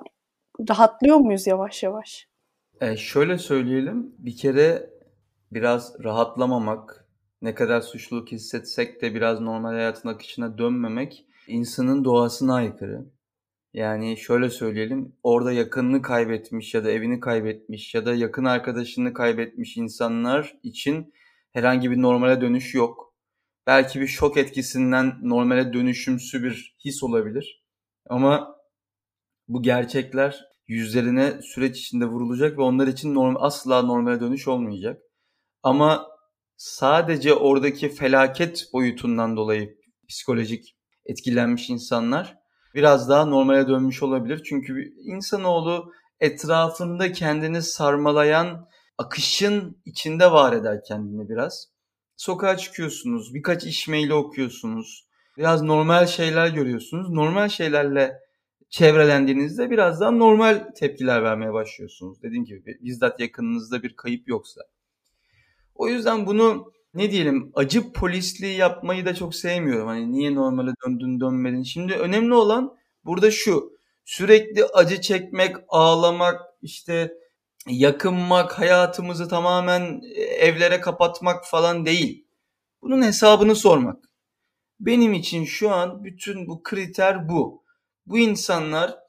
rahatlıyor 0.69 1.17
muyuz 1.17 1.47
yavaş 1.47 1.83
yavaş? 1.83 2.27
E 2.81 2.97
şöyle 2.97 3.37
söyleyelim. 3.37 4.15
Bir 4.17 4.37
kere 4.37 4.89
biraz 5.55 6.03
rahatlamamak, 6.03 7.07
ne 7.41 7.55
kadar 7.55 7.81
suçluluk 7.81 8.31
hissetsek 8.31 9.01
de 9.01 9.15
biraz 9.15 9.41
normal 9.41 9.73
hayatın 9.73 10.09
akışına 10.09 10.57
dönmemek 10.57 11.25
insanın 11.47 12.05
doğasına 12.05 12.55
aykırı. 12.55 13.05
Yani 13.73 14.17
şöyle 14.17 14.49
söyleyelim, 14.49 15.15
orada 15.23 15.51
yakınını 15.51 16.01
kaybetmiş 16.01 16.73
ya 16.73 16.83
da 16.85 16.91
evini 16.91 17.19
kaybetmiş 17.19 17.95
ya 17.95 18.05
da 18.05 18.15
yakın 18.15 18.45
arkadaşını 18.45 19.13
kaybetmiş 19.13 19.77
insanlar 19.77 20.57
için 20.63 21.13
herhangi 21.53 21.91
bir 21.91 22.01
normale 22.01 22.41
dönüş 22.41 22.73
yok. 22.75 23.13
Belki 23.67 24.01
bir 24.01 24.07
şok 24.07 24.37
etkisinden 24.37 25.17
normale 25.21 25.73
dönüşümsü 25.73 26.43
bir 26.43 26.75
his 26.85 27.03
olabilir. 27.03 27.63
Ama 28.09 28.57
bu 29.47 29.61
gerçekler 29.61 30.45
yüzlerine 30.67 31.41
süreç 31.41 31.79
içinde 31.79 32.05
vurulacak 32.05 32.57
ve 32.57 32.61
onlar 32.61 32.87
için 32.87 33.15
norm 33.15 33.35
asla 33.39 33.81
normale 33.81 34.19
dönüş 34.19 34.47
olmayacak. 34.47 35.01
Ama 35.65 36.07
sadece 36.57 37.33
oradaki 37.33 37.89
felaket 37.89 38.69
boyutundan 38.73 39.37
dolayı 39.37 39.77
psikolojik 40.09 40.75
etkilenmiş 41.05 41.69
insanlar 41.69 42.37
biraz 42.75 43.09
daha 43.09 43.25
normale 43.25 43.67
dönmüş 43.67 44.03
olabilir. 44.03 44.43
Çünkü 44.45 44.93
insanoğlu 44.97 45.91
etrafında 46.19 47.11
kendini 47.11 47.61
sarmalayan 47.61 48.67
akışın 48.97 49.81
içinde 49.85 50.31
var 50.31 50.53
eder 50.53 50.79
kendini 50.87 51.29
biraz. 51.29 51.67
Sokağa 52.15 52.57
çıkıyorsunuz, 52.57 53.33
birkaç 53.33 53.63
iş 53.63 53.87
maili 53.87 54.13
okuyorsunuz, 54.13 55.07
biraz 55.37 55.61
normal 55.61 56.07
şeyler 56.07 56.47
görüyorsunuz. 56.47 57.09
Normal 57.09 57.49
şeylerle 57.49 58.19
çevrelendiğinizde 58.69 59.69
biraz 59.69 60.01
daha 60.01 60.11
normal 60.11 60.67
tepkiler 60.75 61.23
vermeye 61.23 61.53
başlıyorsunuz. 61.53 62.21
Dediğim 62.23 62.45
gibi 62.45 62.77
bizzat 62.81 63.19
yakınınızda 63.19 63.83
bir 63.83 63.95
kayıp 63.95 64.27
yoksa. 64.27 64.61
O 65.75 65.87
yüzden 65.87 66.25
bunu 66.25 66.73
ne 66.93 67.11
diyelim 67.11 67.51
acı 67.55 67.91
polisliği 67.93 68.57
yapmayı 68.57 69.05
da 69.05 69.15
çok 69.15 69.35
sevmiyorum. 69.35 69.87
Hani 69.87 70.11
niye 70.11 70.35
normale 70.35 70.71
döndün 70.85 71.19
dönmedin. 71.19 71.63
Şimdi 71.63 71.93
önemli 71.93 72.33
olan 72.33 72.77
burada 73.05 73.31
şu. 73.31 73.75
Sürekli 74.05 74.65
acı 74.65 75.01
çekmek, 75.01 75.55
ağlamak, 75.67 76.41
işte 76.61 77.13
yakınmak, 77.67 78.59
hayatımızı 78.59 79.29
tamamen 79.29 80.01
evlere 80.39 80.81
kapatmak 80.81 81.45
falan 81.45 81.85
değil. 81.85 82.27
Bunun 82.81 83.01
hesabını 83.01 83.55
sormak. 83.55 84.05
Benim 84.79 85.13
için 85.13 85.45
şu 85.45 85.71
an 85.71 86.03
bütün 86.03 86.47
bu 86.47 86.63
kriter 86.63 87.29
bu. 87.29 87.63
Bu 88.05 88.17
insanlar 88.17 88.99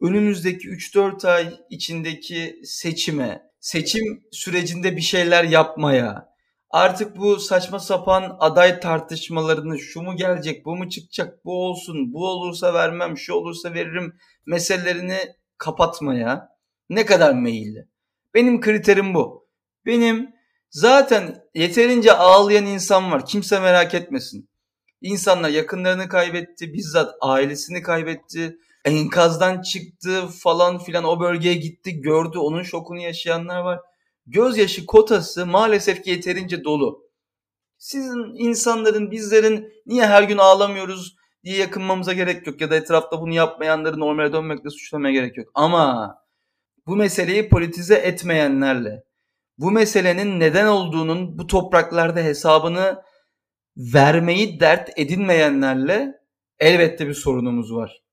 önümüzdeki 0.00 0.68
3-4 0.68 1.28
ay 1.28 1.60
içindeki 1.70 2.60
seçime, 2.64 3.42
seçim 3.64 4.24
sürecinde 4.32 4.96
bir 4.96 5.02
şeyler 5.02 5.44
yapmaya, 5.44 6.34
artık 6.70 7.16
bu 7.16 7.40
saçma 7.40 7.78
sapan 7.78 8.36
aday 8.40 8.80
tartışmalarını 8.80 9.78
şu 9.78 10.02
mu 10.02 10.16
gelecek, 10.16 10.64
bu 10.64 10.76
mu 10.76 10.88
çıkacak, 10.88 11.44
bu 11.44 11.66
olsun, 11.66 12.12
bu 12.12 12.28
olursa 12.28 12.74
vermem, 12.74 13.18
şu 13.18 13.34
olursa 13.34 13.74
veririm 13.74 14.16
meselelerini 14.46 15.18
kapatmaya 15.58 16.48
ne 16.90 17.06
kadar 17.06 17.34
meyilli. 17.34 17.88
Benim 18.34 18.60
kriterim 18.60 19.14
bu. 19.14 19.48
Benim 19.86 20.30
zaten 20.70 21.42
yeterince 21.54 22.12
ağlayan 22.12 22.66
insan 22.66 23.12
var. 23.12 23.26
Kimse 23.26 23.60
merak 23.60 23.94
etmesin. 23.94 24.48
İnsanlar 25.00 25.48
yakınlarını 25.48 26.08
kaybetti, 26.08 26.74
bizzat 26.74 27.14
ailesini 27.20 27.82
kaybetti, 27.82 28.58
enkazdan 28.84 29.62
çıktı 29.62 30.26
falan 30.42 30.78
filan 30.78 31.04
o 31.04 31.20
bölgeye 31.20 31.54
gitti, 31.54 32.00
gördü, 32.00 32.38
onun 32.38 32.62
şokunu 32.62 33.00
yaşayanlar 33.00 33.60
var. 33.60 33.80
Gözyaşı 34.26 34.86
kotası 34.86 35.46
maalesef 35.46 36.04
ki 36.04 36.10
yeterince 36.10 36.64
dolu. 36.64 37.04
Sizin 37.78 38.34
insanların, 38.48 39.10
bizlerin 39.10 39.72
niye 39.86 40.06
her 40.06 40.22
gün 40.22 40.38
ağlamıyoruz 40.38 41.16
diye 41.44 41.56
yakınmamıza 41.56 42.12
gerek 42.12 42.46
yok 42.46 42.60
ya 42.60 42.70
da 42.70 42.76
etrafta 42.76 43.20
bunu 43.20 43.34
yapmayanları 43.34 44.00
normale 44.00 44.32
dönmekle 44.32 44.70
suçlamaya 44.70 45.12
gerek 45.12 45.36
yok. 45.36 45.48
Ama 45.54 46.16
bu 46.86 46.96
meseleyi 46.96 47.48
politize 47.48 47.94
etmeyenlerle, 47.94 49.04
bu 49.58 49.70
meselenin 49.70 50.40
neden 50.40 50.66
olduğunun 50.66 51.38
bu 51.38 51.46
topraklarda 51.46 52.20
hesabını 52.20 53.02
vermeyi 53.76 54.60
dert 54.60 54.90
edinmeyenlerle 54.96 56.12
elbette 56.58 57.08
bir 57.08 57.14
sorunumuz 57.14 57.74
var. 57.74 58.03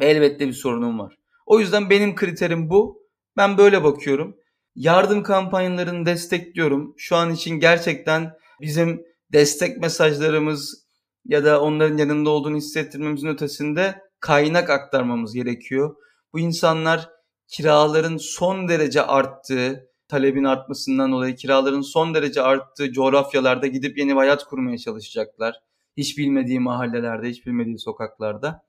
Elbette 0.00 0.48
bir 0.48 0.52
sorunum 0.52 0.98
var. 0.98 1.16
O 1.46 1.60
yüzden 1.60 1.90
benim 1.90 2.14
kriterim 2.14 2.70
bu. 2.70 3.02
Ben 3.36 3.58
böyle 3.58 3.84
bakıyorum. 3.84 4.36
Yardım 4.74 5.22
kampanyalarını 5.22 6.06
destekliyorum. 6.06 6.94
Şu 6.96 7.16
an 7.16 7.30
için 7.30 7.60
gerçekten 7.60 8.32
bizim 8.60 9.02
destek 9.32 9.78
mesajlarımız 9.78 10.86
ya 11.24 11.44
da 11.44 11.60
onların 11.60 11.96
yanında 11.96 12.30
olduğunu 12.30 12.56
hissettirmemizin 12.56 13.28
ötesinde 13.28 14.02
kaynak 14.20 14.70
aktarmamız 14.70 15.34
gerekiyor. 15.34 15.96
Bu 16.32 16.38
insanlar 16.38 17.10
kiraların 17.48 18.16
son 18.16 18.68
derece 18.68 19.02
arttığı, 19.02 19.88
talebin 20.08 20.44
artmasından 20.44 21.12
dolayı 21.12 21.36
kiraların 21.36 21.80
son 21.80 22.14
derece 22.14 22.42
arttığı 22.42 22.92
coğrafyalarda 22.92 23.66
gidip 23.66 23.98
yeni 23.98 24.10
bir 24.10 24.16
hayat 24.16 24.44
kurmaya 24.44 24.78
çalışacaklar. 24.78 25.54
Hiç 25.96 26.18
bilmediği 26.18 26.60
mahallelerde, 26.60 27.28
hiç 27.28 27.46
bilmediği 27.46 27.78
sokaklarda. 27.78 28.62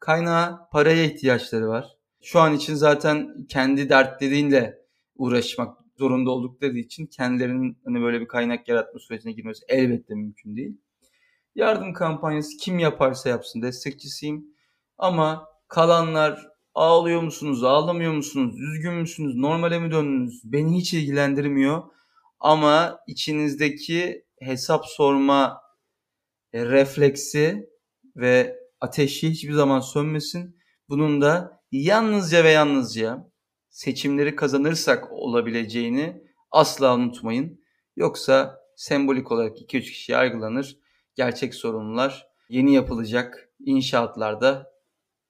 Kaynağa, 0.00 0.68
paraya 0.72 1.04
ihtiyaçları 1.04 1.68
var. 1.68 1.86
Şu 2.22 2.40
an 2.40 2.54
için 2.54 2.74
zaten 2.74 3.46
kendi 3.48 3.88
dertleriyle 3.88 4.78
uğraşmak 5.16 5.78
zorunda 5.98 6.30
oldukları 6.30 6.78
için 6.78 7.06
kendilerinin 7.06 7.78
hani 7.84 8.02
böyle 8.02 8.20
bir 8.20 8.28
kaynak 8.28 8.68
yaratma 8.68 9.00
sürecine 9.00 9.32
girmesi 9.32 9.64
elbette 9.68 10.14
mümkün 10.14 10.56
değil. 10.56 10.76
yardım 11.54 11.92
kampanyası 11.92 12.56
kim 12.56 12.78
yaparsa 12.78 13.28
yapsın 13.28 13.62
destekçisiyim. 13.62 14.46
Ama 14.98 15.48
kalanlar 15.68 16.48
ağlıyor 16.74 17.22
musunuz, 17.22 17.64
ağlamıyor 17.64 18.12
musunuz, 18.12 18.60
üzgün 18.60 18.94
müsünüz, 18.94 19.36
normale 19.36 19.78
mi 19.78 19.90
döndünüz 19.90 20.40
beni 20.44 20.76
hiç 20.78 20.94
ilgilendirmiyor. 20.94 21.82
Ama 22.40 23.00
içinizdeki 23.06 24.24
hesap 24.40 24.86
sorma 24.86 25.60
refleksi 26.54 27.68
ve 28.16 28.58
ateşi 28.80 29.30
hiçbir 29.30 29.52
zaman 29.52 29.80
sönmesin. 29.80 30.58
Bunun 30.88 31.20
da 31.20 31.62
yalnızca 31.72 32.44
ve 32.44 32.50
yalnızca 32.50 33.30
seçimleri 33.70 34.36
kazanırsak 34.36 35.12
olabileceğini 35.12 36.22
asla 36.50 36.94
unutmayın. 36.94 37.60
Yoksa 37.96 38.60
sembolik 38.76 39.32
olarak 39.32 39.56
2-3 39.58 39.80
kişi 39.80 40.12
yargılanır. 40.12 40.78
Gerçek 41.14 41.54
sorunlar 41.54 42.26
yeni 42.48 42.74
yapılacak 42.74 43.50
inşaatlarda 43.60 44.72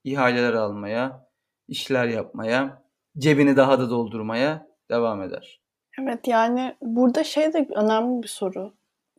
ihaleler 0.04 0.52
almaya, 0.52 1.28
işler 1.68 2.06
yapmaya, 2.06 2.82
cebini 3.18 3.56
daha 3.56 3.78
da 3.78 3.90
doldurmaya 3.90 4.68
devam 4.90 5.22
eder. 5.22 5.60
Evet 6.00 6.28
yani 6.28 6.76
burada 6.82 7.24
şey 7.24 7.52
de 7.52 7.68
önemli 7.76 8.22
bir 8.22 8.28
soru. 8.28 8.74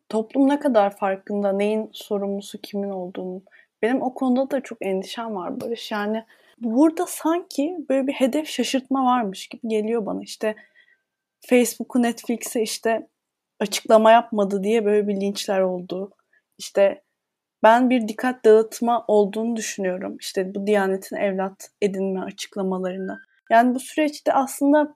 Toplum 0.09 0.50
ne 0.50 0.59
kadar 0.59 0.98
farkında 0.98 1.51
neyin 1.51 1.89
sorumlusu 1.93 2.62
kimin 2.62 2.89
olduğunu. 2.89 3.43
Benim 3.81 4.01
o 4.01 4.13
konuda 4.13 4.51
da 4.51 4.62
çok 4.62 4.77
endişem 4.81 5.36
var 5.36 5.62
Barış. 5.62 5.91
Yani 5.91 6.25
burada 6.57 7.05
sanki 7.05 7.77
böyle 7.89 8.07
bir 8.07 8.13
hedef 8.13 8.48
şaşırtma 8.48 9.05
varmış 9.05 9.48
gibi 9.48 9.67
geliyor 9.67 10.05
bana. 10.05 10.21
İşte 10.24 10.55
Facebook'u 11.48 12.01
Netflix'e 12.01 12.62
işte 12.62 13.07
açıklama 13.59 14.12
yapmadı 14.12 14.63
diye 14.63 14.86
böyle 14.86 15.07
bir 15.07 15.21
linçler 15.21 15.59
oldu. 15.62 16.12
İşte 16.57 17.03
ben 17.63 17.89
bir 17.89 18.07
dikkat 18.07 18.45
dağıtma 18.45 19.05
olduğunu 19.07 19.55
düşünüyorum. 19.55 20.17
İşte 20.19 20.55
bu 20.55 20.67
Diyanet'in 20.67 21.15
evlat 21.15 21.69
edinme 21.81 22.21
açıklamalarında. 22.21 23.19
Yani 23.51 23.75
bu 23.75 23.79
süreçte 23.79 24.33
aslında 24.33 24.95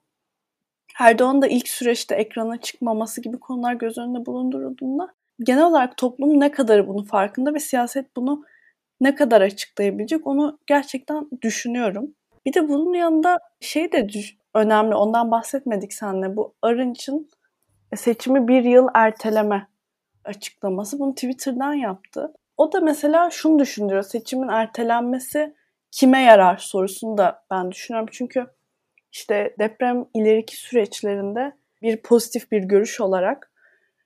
Erdoğan 0.99 1.41
da 1.41 1.47
ilk 1.47 1.67
süreçte 1.67 2.15
ekrana 2.15 2.61
çıkmaması 2.61 3.21
gibi 3.21 3.39
konular 3.39 3.73
göz 3.73 3.97
önünde 3.97 4.25
bulundurulduğunda 4.25 5.13
genel 5.39 5.63
olarak 5.63 5.97
toplum 5.97 6.39
ne 6.39 6.51
kadar 6.51 6.87
bunu 6.87 7.05
farkında 7.05 7.53
ve 7.53 7.59
siyaset 7.59 8.15
bunu 8.15 8.45
ne 9.03 9.15
kadar 9.15 9.41
açıklayabilecek 9.41 10.27
onu 10.27 10.59
gerçekten 10.67 11.27
düşünüyorum. 11.41 12.15
Bir 12.45 12.53
de 12.53 12.69
bunun 12.69 12.93
yanında 12.93 13.39
şey 13.59 13.91
de 13.91 14.07
önemli 14.53 14.95
ondan 14.95 15.31
bahsetmedik 15.31 15.93
seninle 15.93 16.35
bu 16.35 16.55
Arınç'ın 16.61 17.29
seçimi 17.95 18.47
bir 18.47 18.63
yıl 18.63 18.87
erteleme 18.93 19.67
açıklaması. 20.25 20.99
Bunu 20.99 21.15
Twitter'dan 21.15 21.73
yaptı. 21.73 22.33
O 22.57 22.71
da 22.71 22.79
mesela 22.79 23.29
şunu 23.29 23.59
düşündürüyor. 23.59 24.03
Seçimin 24.03 24.47
ertelenmesi 24.47 25.55
kime 25.91 26.21
yarar 26.21 26.57
sorusunu 26.57 27.17
da 27.17 27.43
ben 27.51 27.71
düşünüyorum. 27.71 28.09
Çünkü 28.11 28.47
işte 29.11 29.55
deprem 29.59 30.05
ileriki 30.13 30.57
süreçlerinde 30.57 31.51
bir 31.81 31.97
pozitif 31.97 32.51
bir 32.51 32.63
görüş 32.63 33.01
olarak 33.01 33.51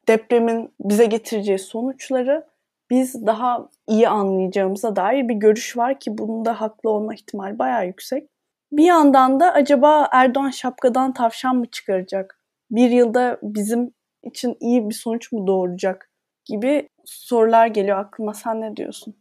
depremin 0.07 0.73
bize 0.79 1.05
getireceği 1.05 1.59
sonuçları 1.59 2.47
biz 2.89 3.25
daha 3.25 3.69
iyi 3.87 4.09
anlayacağımıza 4.09 4.95
dair 4.95 5.29
bir 5.29 5.35
görüş 5.35 5.77
var 5.77 5.99
ki 5.99 6.17
bunun 6.17 6.45
da 6.45 6.61
haklı 6.61 6.89
olma 6.89 7.13
ihtimali 7.13 7.59
bayağı 7.59 7.87
yüksek. 7.87 8.29
Bir 8.71 8.85
yandan 8.85 9.39
da 9.39 9.53
acaba 9.53 10.09
Erdoğan 10.11 10.49
şapkadan 10.49 11.13
tavşan 11.13 11.55
mı 11.55 11.65
çıkaracak? 11.71 12.41
Bir 12.71 12.89
yılda 12.89 13.39
bizim 13.43 13.91
için 14.23 14.57
iyi 14.59 14.89
bir 14.89 14.93
sonuç 14.95 15.31
mu 15.31 15.47
doğuracak 15.47 16.11
gibi 16.45 16.89
sorular 17.05 17.67
geliyor 17.67 17.97
aklıma. 17.97 18.33
Sen 18.33 18.61
ne 18.61 18.75
diyorsun? 18.75 19.15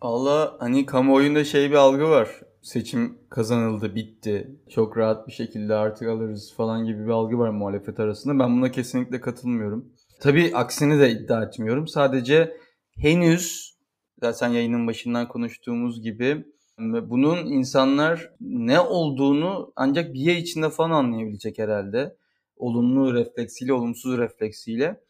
Allah 0.00 0.56
hani 0.58 0.86
kamuoyunda 0.86 1.44
şey 1.44 1.70
bir 1.70 1.76
algı 1.76 2.08
var. 2.08 2.28
Seçim 2.62 3.18
kazanıldı, 3.30 3.94
bitti. 3.94 4.60
Çok 4.70 4.98
rahat 4.98 5.26
bir 5.26 5.32
şekilde 5.32 5.74
artık 5.74 6.08
alırız 6.08 6.54
falan 6.56 6.84
gibi 6.84 7.04
bir 7.04 7.10
algı 7.10 7.38
var 7.38 7.50
muhalefet 7.50 8.00
arasında. 8.00 8.44
Ben 8.44 8.56
buna 8.56 8.70
kesinlikle 8.70 9.20
katılmıyorum. 9.20 9.92
Tabii 10.20 10.50
aksini 10.54 11.00
de 11.00 11.10
iddia 11.10 11.42
etmiyorum. 11.42 11.88
Sadece 11.88 12.56
henüz 12.96 13.74
zaten 14.20 14.48
yayının 14.48 14.86
başından 14.86 15.28
konuştuğumuz 15.28 16.02
gibi 16.02 16.44
bunun 16.78 17.46
insanlar 17.46 18.30
ne 18.40 18.80
olduğunu 18.80 19.72
ancak 19.76 20.14
bir 20.14 20.28
ay 20.28 20.38
içinde 20.38 20.70
falan 20.70 20.90
anlayabilecek 20.90 21.58
herhalde. 21.58 22.16
Olumlu 22.56 23.14
refleksiyle, 23.14 23.72
olumsuz 23.72 24.18
refleksiyle. 24.18 25.00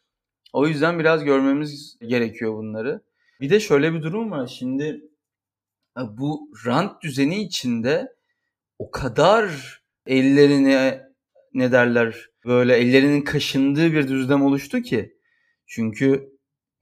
O 0.53 0.67
yüzden 0.67 0.99
biraz 0.99 1.23
görmemiz 1.23 1.97
gerekiyor 2.07 2.53
bunları. 2.53 3.01
Bir 3.41 3.49
de 3.49 3.59
şöyle 3.59 3.93
bir 3.93 4.01
durum 4.01 4.31
var. 4.31 4.47
Şimdi 4.47 5.01
e, 5.97 6.01
bu 6.17 6.51
rant 6.65 7.01
düzeni 7.01 7.43
içinde 7.43 8.15
o 8.79 8.91
kadar 8.91 9.51
ellerini 10.07 11.01
ne 11.53 11.71
derler 11.71 12.29
böyle 12.45 12.77
ellerinin 12.77 13.21
kaşındığı 13.21 13.93
bir 13.93 14.07
düzlem 14.07 14.43
oluştu 14.43 14.81
ki. 14.81 15.17
Çünkü 15.65 16.32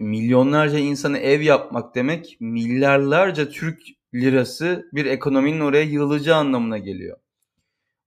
milyonlarca 0.02 0.80
insanı 0.80 1.18
ev 1.18 1.42
yapmak 1.42 1.96
demek 1.96 2.38
milyarlarca 2.40 3.50
Türk 3.50 3.82
lirası 4.14 4.90
bir 4.94 5.06
ekonominin 5.06 5.60
oraya 5.60 5.84
yığılacağı 5.84 6.38
anlamına 6.38 6.78
geliyor. 6.78 7.18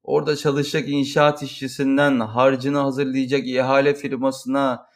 Orada 0.03 0.37
çalışacak 0.37 0.89
inşaat 0.89 1.43
işçisinden 1.43 2.21
harcını 2.21 2.79
hazırlayacak 2.79 3.47
ihale 3.47 3.95
firmasına, 3.95 4.87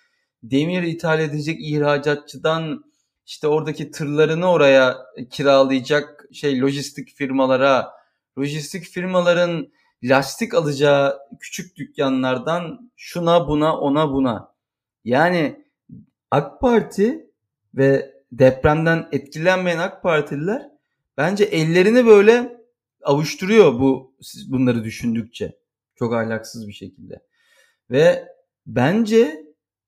demir 0.42 0.82
ithal 0.82 1.20
edecek 1.20 1.58
ihracatçıdan 1.60 2.84
işte 3.26 3.48
oradaki 3.48 3.90
tırlarını 3.90 4.50
oraya 4.50 4.96
kiralayacak 5.30 6.24
şey 6.32 6.60
lojistik 6.60 7.16
firmalara, 7.16 7.90
lojistik 8.38 8.84
firmaların 8.84 9.68
lastik 10.02 10.54
alacağı 10.54 11.18
küçük 11.40 11.76
dükkanlardan 11.76 12.92
şuna 12.96 13.48
buna 13.48 13.78
ona 13.78 14.12
buna. 14.12 14.54
Yani 15.04 15.67
AK 16.30 16.60
Parti 16.60 17.30
ve 17.74 18.14
depremden 18.32 19.08
etkilenmeyen 19.12 19.78
AK 19.78 20.02
Partililer 20.02 20.70
bence 21.16 21.44
ellerini 21.44 22.06
böyle 22.06 22.58
avuşturuyor 23.02 23.72
bu 23.72 24.14
bunları 24.46 24.84
düşündükçe. 24.84 25.58
Çok 25.96 26.14
ahlaksız 26.14 26.68
bir 26.68 26.72
şekilde. 26.72 27.20
Ve 27.90 28.28
bence 28.66 29.44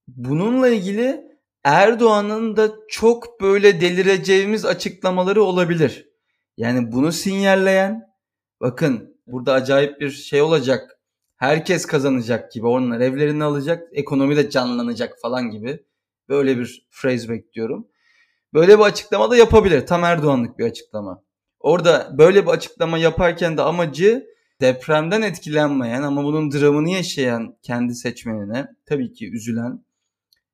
bununla 0.09 0.69
ilgili 0.69 1.31
Erdoğan'ın 1.65 2.57
da 2.57 2.71
çok 2.89 3.41
böyle 3.41 3.81
delireceğimiz 3.81 4.65
açıklamaları 4.65 5.43
olabilir. 5.43 6.09
Yani 6.57 6.93
bunu 6.93 7.13
sinyalleyen 7.13 8.11
bakın 8.61 9.17
burada 9.27 9.53
acayip 9.53 10.01
bir 10.01 10.11
şey 10.11 10.43
olacak. 10.43 10.99
Herkes 11.37 11.87
kazanacak 11.87 12.53
gibi. 12.53 12.67
Onlar 12.67 13.01
evlerini 13.01 13.45
alacak, 13.45 13.89
ekonomi 13.93 14.37
de 14.37 14.51
canlanacak 14.51 15.19
falan 15.23 15.51
gibi. 15.51 15.85
Böyle 16.31 16.59
bir 16.59 16.87
phrase 16.91 17.29
bekliyorum. 17.29 17.89
Böyle 18.55 18.79
bir 18.79 18.85
açıklama 18.85 19.31
da 19.31 19.37
yapabilir. 19.37 19.87
Tam 19.87 20.05
Erdoğanlık 20.05 20.59
bir 20.59 20.65
açıklama. 20.65 21.23
Orada 21.61 22.15
böyle 22.19 22.47
bir 22.47 22.51
açıklama 22.51 22.99
yaparken 22.99 23.57
de 23.57 23.63
amacı 23.63 24.27
depremden 24.61 25.23
etkilenmeyen 25.23 26.03
ama 26.03 26.25
bunun 26.25 26.53
dramını 26.53 26.91
yaşayan 26.91 27.57
kendi 27.63 27.95
seçmenine 27.95 28.69
tabii 28.87 29.13
ki 29.13 29.33
üzülen 29.33 29.85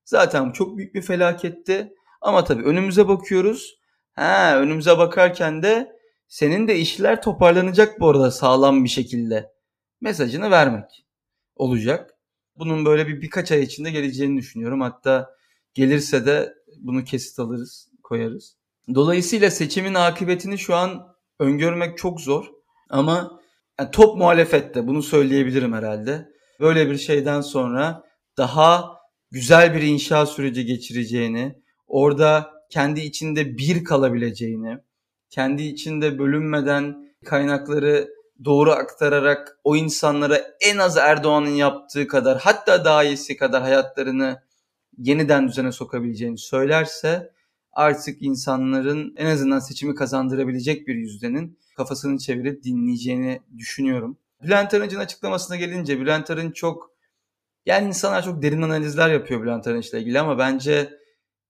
zaten 0.05 0.51
çok 0.51 0.79
büyük 0.79 0.95
bir 0.95 1.03
felaketti. 1.03 1.93
Ama 2.21 2.45
tabii 2.45 2.62
önümüze 2.62 3.09
bakıyoruz. 3.09 3.79
Ha, 4.12 4.59
önümüze 4.59 4.99
bakarken 4.99 5.62
de 5.62 5.93
senin 6.29 6.69
de 6.69 6.79
işler 6.79 7.23
toparlanacak 7.23 8.01
bu 8.01 8.09
arada 8.09 8.31
sağlam 8.31 8.85
bir 8.85 8.89
şekilde. 8.89 9.53
Mesajını 10.01 10.51
vermek 10.51 11.07
olacak. 11.57 12.11
Bunun 12.57 12.85
böyle 12.85 13.07
bir 13.09 13.23
birkaç 13.23 13.53
ay 13.53 13.62
içinde 13.62 13.91
geleceğini 13.91 14.39
düşünüyorum. 14.39 14.81
Hatta 14.81 15.36
gelirse 15.77 16.27
de 16.27 16.55
bunu 16.79 17.05
kesit 17.05 17.39
alırız, 17.39 17.89
koyarız. 18.03 18.57
Dolayısıyla 18.95 19.51
seçimin 19.51 19.95
akıbetini 19.95 20.59
şu 20.59 20.75
an 20.75 21.17
öngörmek 21.39 21.99
çok 21.99 22.21
zor. 22.21 22.47
Ama 22.91 23.41
yani 23.81 23.91
top 23.91 24.19
muhalefette 24.19 24.87
bunu 24.87 25.03
söyleyebilirim 25.03 25.73
herhalde. 25.73 26.29
Böyle 26.61 26.91
bir 26.91 26.99
şeyden 26.99 27.41
sonra 27.41 28.03
daha 28.37 28.97
güzel 29.31 29.75
bir 29.75 29.83
inşa 29.83 30.27
süreci 30.27 30.67
geçireceğini, 30.67 31.62
orada 31.87 32.51
kendi 32.71 33.01
içinde 33.01 33.59
bir 33.59 33.85
kalabileceğini, 33.85 34.79
kendi 35.31 35.62
içinde 35.62 36.19
bölünmeden 36.19 37.15
kaynakları 37.25 38.09
doğru 38.45 38.71
aktararak 38.73 39.59
o 39.65 39.77
insanlara 39.77 40.41
en 40.61 40.79
az 40.79 40.97
Erdoğan'ın 40.97 41.51
yaptığı 41.51 42.07
kadar 42.07 42.39
hatta 42.39 42.85
daha 42.85 43.05
iyisi 43.05 43.37
kadar 43.37 43.62
hayatlarını 43.62 44.45
yeniden 44.98 45.48
düzene 45.48 45.72
sokabileceğini 45.72 46.38
söylerse 46.38 47.32
artık 47.72 48.22
insanların 48.22 49.14
en 49.16 49.26
azından 49.26 49.59
seçimi 49.59 49.94
kazandırabilecek 49.94 50.88
bir 50.88 50.94
yüzdenin 50.94 51.59
kafasını 51.76 52.18
çevirip 52.18 52.64
dinleyeceğini 52.64 53.40
düşünüyorum. 53.59 54.18
Bülent 54.42 54.74
Arınç'ın 54.74 54.98
açıklamasına 54.98 55.56
gelince 55.56 56.00
Bülent 56.00 56.30
Arınç 56.30 56.56
çok 56.56 56.90
yani 57.66 57.88
insanlar 57.88 58.24
çok 58.24 58.42
derin 58.42 58.62
analizler 58.62 59.11
yapıyor 59.11 59.42
Bülent 59.42 59.66
Arınç'la 59.66 59.98
ilgili 59.98 60.20
ama 60.20 60.38
bence 60.38 60.90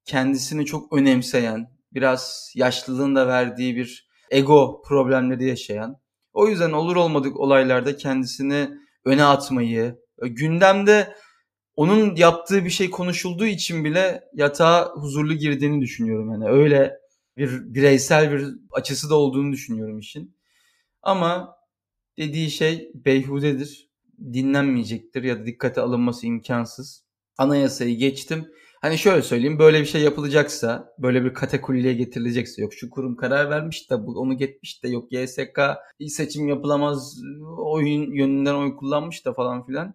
kendisini 0.05 0.67
çok 0.67 0.93
önemseyen, 0.93 1.71
biraz 1.93 2.53
yaşlılığın 2.55 3.17
da 3.17 3.29
verdiği 3.29 3.77
bir 3.77 4.09
ego 4.31 4.83
problemleri 4.89 5.49
yaşayan. 5.49 6.01
O 6.33 6.49
yüzden 6.49 6.73
olur 6.73 6.97
olmadık 6.97 7.41
olaylarda 7.41 7.97
kendisini 7.97 8.71
öne 9.05 9.25
atmayı, 9.25 9.99
gündemde 10.23 11.17
onun 11.77 12.17
yaptığı 12.17 12.65
bir 12.65 12.71
şey 12.71 12.91
konuşulduğu 12.91 13.47
için 13.47 13.85
bile 13.85 14.25
yatağa 14.35 14.93
huzurlu 14.95 15.35
girdiğini 15.35 15.81
düşünüyorum. 15.81 16.33
Yani 16.33 16.49
öyle 16.49 16.99
bir 17.37 17.75
bireysel 17.75 18.33
bir 18.33 18.47
açısı 18.73 19.11
da 19.11 19.15
olduğunu 19.15 19.53
düşünüyorum 19.53 19.99
işin. 19.99 20.37
Ama 21.03 21.57
dediği 22.19 22.51
şey 22.51 22.91
beyhudedir. 22.95 23.87
Dinlenmeyecektir 24.33 25.23
ya 25.23 25.41
da 25.41 25.47
dikkate 25.47 25.81
alınması 25.81 26.27
imkansız. 26.27 27.05
Anayasayı 27.39 27.97
geçtim. 27.97 28.47
Hani 28.81 28.99
şöyle 28.99 29.23
söyleyeyim 29.23 29.59
böyle 29.59 29.81
bir 29.81 29.87
şey 29.87 30.03
yapılacaksa 30.03 30.95
böyle 30.99 31.25
bir 31.25 31.35
katakulliye 31.35 31.95
getirilecekse 31.95 32.63
yok 32.63 32.75
şu 32.75 32.91
kurum 32.91 33.17
karar 33.17 33.51
vermiş 33.51 33.91
de 33.91 34.07
bu 34.07 34.21
onu 34.21 34.37
getmiş 34.37 34.83
de 34.83 34.89
yok 34.89 35.13
YSK 35.13 35.61
seçim 36.09 36.49
yapılamaz 36.49 37.17
oyun 37.59 38.13
yönünden 38.13 38.55
oy 38.55 38.77
kullanmış 38.77 39.25
da 39.25 39.33
falan 39.35 39.67
filan. 39.67 39.95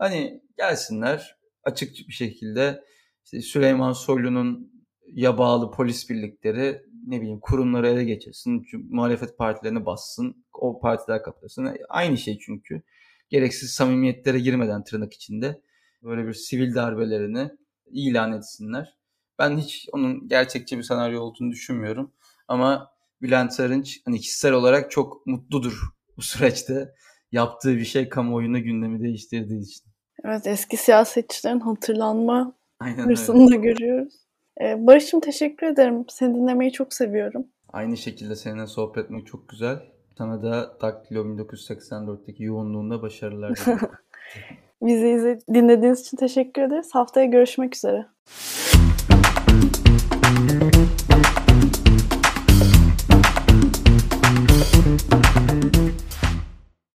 Hani 0.00 0.42
gelsinler 0.56 1.36
açık 1.64 2.08
bir 2.08 2.12
şekilde 2.12 2.84
işte 3.24 3.40
Süleyman 3.40 3.92
Soylu'nun 3.92 4.72
ya 5.06 5.38
bağlı 5.38 5.70
polis 5.70 6.10
birlikleri 6.10 6.82
ne 7.06 7.20
bileyim 7.20 7.40
kurumları 7.40 7.88
ele 7.88 8.04
geçirsin, 8.04 8.66
muhalefet 8.90 9.38
partilerini 9.38 9.86
bassın, 9.86 10.44
o 10.52 10.80
partiler 10.80 11.22
kapatılsın. 11.22 11.76
Aynı 11.88 12.18
şey 12.18 12.38
çünkü. 12.38 12.82
Gereksiz 13.28 13.70
samimiyetlere 13.70 14.38
girmeden 14.38 14.84
tırnak 14.84 15.12
içinde 15.12 15.60
böyle 16.02 16.26
bir 16.26 16.34
sivil 16.34 16.74
darbelerini 16.74 17.50
ilan 17.86 18.32
etsinler. 18.32 18.98
Ben 19.38 19.58
hiç 19.58 19.88
onun 19.92 20.28
gerçekçi 20.28 20.78
bir 20.78 20.82
senaryo 20.82 21.22
olduğunu 21.22 21.50
düşünmüyorum. 21.50 22.12
Ama 22.48 22.92
Bülent 23.22 23.60
Arınç 23.60 24.00
hani 24.04 24.20
kişisel 24.20 24.52
olarak 24.52 24.90
çok 24.90 25.26
mutludur 25.26 25.80
bu 26.16 26.22
süreçte. 26.22 26.94
Yaptığı 27.32 27.76
bir 27.76 27.84
şey 27.84 28.08
kamuoyunu 28.08 28.62
gündemi 28.62 29.02
değiştirdiği 29.02 29.62
için. 29.62 29.89
Evet 30.24 30.46
eski 30.46 30.76
siyasetçilerin 30.76 31.60
hatırlanma 31.60 32.52
Aynen 32.80 33.02
hırsını 33.02 33.50
da 33.50 33.54
görüyoruz. 33.54 34.14
Ee, 34.60 34.86
Barış'ım 34.86 35.20
teşekkür 35.20 35.66
ederim. 35.66 36.04
Seni 36.08 36.34
dinlemeyi 36.34 36.72
çok 36.72 36.94
seviyorum. 36.94 37.46
Aynı 37.72 37.96
şekilde 37.96 38.36
seninle 38.36 38.66
sohbet 38.66 39.04
etmek 39.04 39.26
çok 39.26 39.48
güzel. 39.48 39.78
Sana 40.18 40.42
da 40.42 40.76
Daktilo 40.82 41.24
1984'teki 41.24 42.42
yoğunluğunda 42.42 43.02
başarılar 43.02 43.56
dilerim. 43.56 43.78
Bizi 44.82 45.08
izle, 45.08 45.38
dinlediğiniz 45.54 46.00
için 46.00 46.16
teşekkür 46.16 46.62
ederiz. 46.62 46.90
Haftaya 46.92 47.26
görüşmek 47.26 47.76
üzere. 47.76 48.06